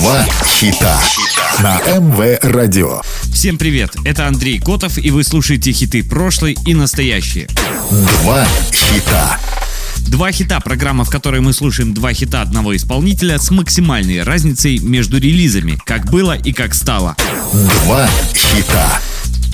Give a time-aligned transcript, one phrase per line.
[0.00, 0.98] Два хита
[1.58, 3.02] на МВ Радио.
[3.34, 7.48] Всем привет, это Андрей Котов, и вы слушаете хиты прошлой и настоящие.
[7.90, 9.38] Два хита.
[10.08, 15.18] Два хита– программа, в которой мы слушаем два хита одного исполнителя с максимальной разницей между
[15.18, 17.14] релизами, как было и как стало.
[17.84, 19.02] Два хита.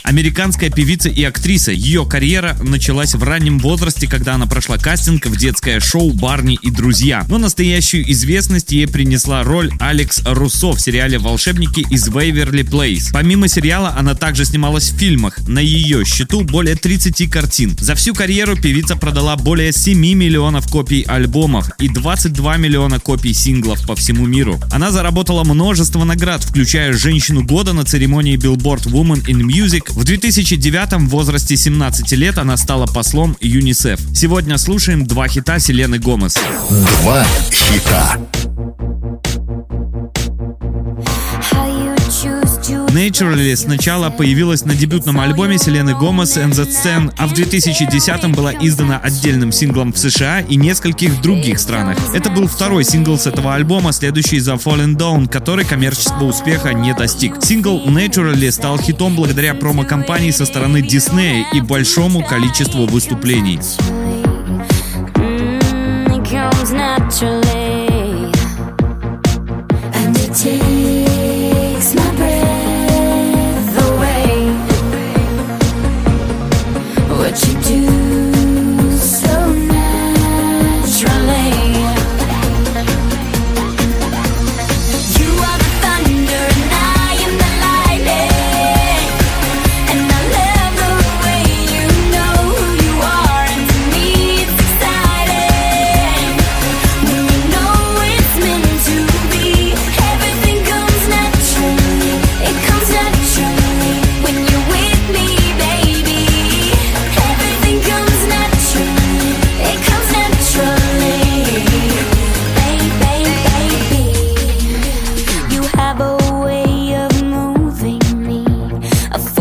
[0.06, 1.72] Американская певица и актриса.
[1.72, 6.70] Ее карьера началась в раннем возрасте, когда она прошла кастинг в детское шоу «Барни и
[6.70, 7.26] друзья».
[7.28, 13.10] Но настоящую известность ей принесла роль Алекс Руссо в сериале «Волшебники из Вейверли Плейс».
[13.12, 15.38] Помимо сериала, она также снималась в фильмах.
[15.48, 17.76] На ее счету более 30 картин.
[17.80, 23.84] За всю карьеру певица продала более 7 миллионов копий альбомов и 22 миллиона копий синглов
[23.84, 24.60] по всему миру.
[24.70, 30.92] Она заработала множество наград, включая «Женщину года» на церемонии Billboard Woman in Music, в 2009
[30.92, 33.98] в возрасте 17 лет она стала послом ЮНИСЕФ.
[34.14, 36.36] Сегодня слушаем два хита Селены Гомес.
[37.02, 38.18] Два хита.
[42.96, 48.54] Naturally сначала появилась на дебютном альбоме Селены Гомес and the Scene, а в 2010 была
[48.54, 51.98] издана отдельным синглом в США и нескольких других странах.
[52.14, 56.94] Это был второй сингл с этого альбома, следующий за Fallen Down, который коммерческого успеха не
[56.94, 57.34] достиг.
[57.44, 63.60] Сингл Naturally стал хитом благодаря промо-компании со стороны Disney и большому количеству выступлений.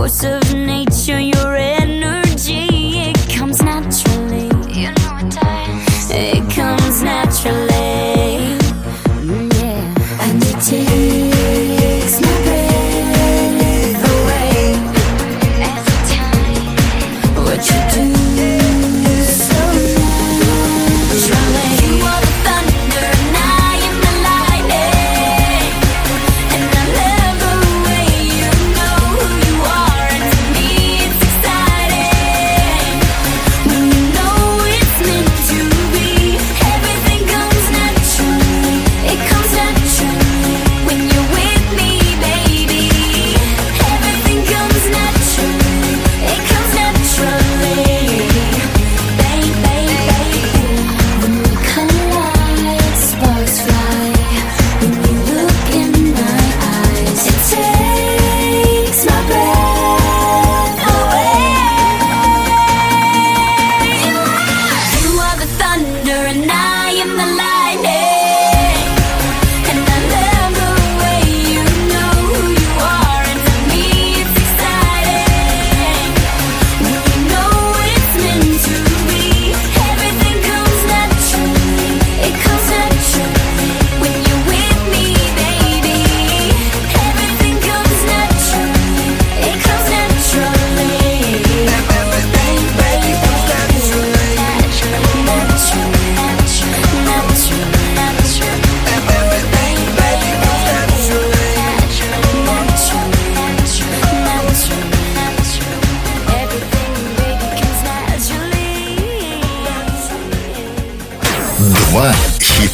[0.06, 0.40] Два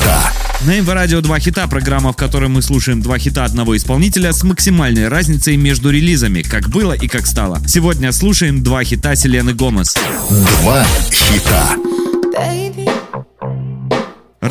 [0.02, 0.32] хита.
[0.66, 4.44] На МВ Радио 2 хита, программа, в которой мы слушаем два хита одного исполнителя с
[4.44, 7.62] максимальной разницей между релизами, как было и как стало.
[7.68, 9.96] Сегодня слушаем два хита Селены Гомес.
[10.62, 11.76] Два хита.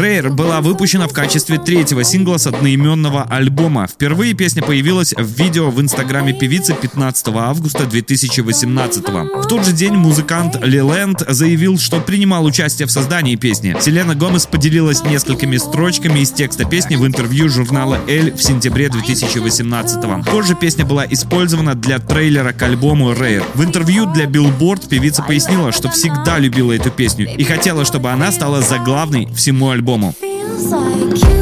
[0.01, 3.87] Rare была выпущена в качестве третьего сингла с одноименного альбома.
[3.87, 9.93] Впервые песня появилась в видео в инстаграме певицы 15 августа 2018 В тот же день
[9.93, 13.77] музыкант Лиленд заявил, что принимал участие в создании песни.
[13.79, 20.25] Селена Гомес поделилась несколькими строчками из текста песни в интервью журнала «Эль» в сентябре 2018
[20.25, 23.45] Позже песня была использована для трейлера к альбому Rare.
[23.53, 28.33] В интервью для Billboard певица пояснила, что всегда любила эту песню и хотела, чтобы она
[28.33, 29.90] стала заглавной всему альбому.
[29.91, 31.40] Feels like you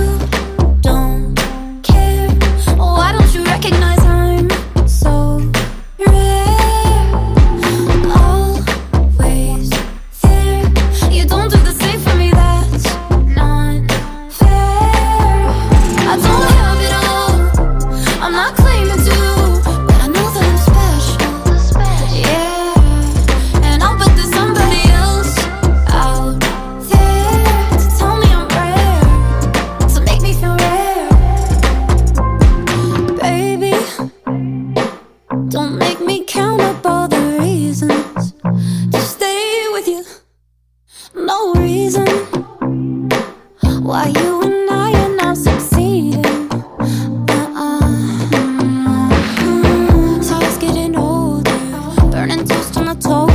[52.88, 53.27] wanna talk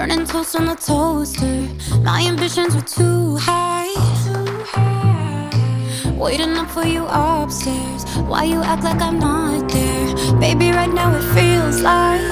[0.00, 1.68] Burning toast on the toaster.
[2.00, 3.92] My ambitions were too high.
[4.24, 6.12] Too high.
[6.16, 8.06] Waiting up for you upstairs.
[8.20, 10.40] Why you act like I'm not there?
[10.40, 12.22] Baby, right now it feels like.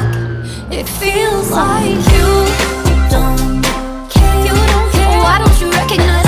[0.73, 2.29] It feels like you
[3.11, 3.62] don't
[4.14, 4.47] care.
[4.47, 5.19] You don't care.
[5.21, 6.28] Why don't you recognize?